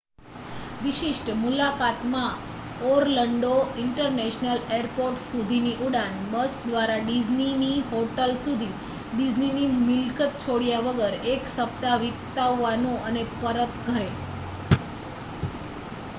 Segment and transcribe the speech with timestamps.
[0.83, 3.51] """વિશિષ્ટ" મુલાકાતમાં Orlando
[3.81, 8.71] international airport સુધીની ઉડાન બસ દ્વારા ડિઝની ની હોટેલ સુધી
[9.11, 14.09] ડિઝનીની મિલકત છોડ્યા વગર એક સપ્તાહ વિતાવવાનું અને પરત ઘરે.